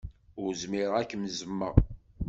[0.41, 1.75] Ur zmireɣ ad kem-zzmeɣ.